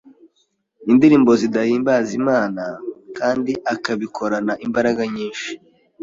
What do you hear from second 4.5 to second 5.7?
imbaraga nyinshi,